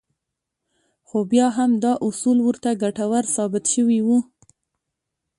[1.07, 4.17] خو بيا هم دا اصول ورته ګټور ثابت شوي وو.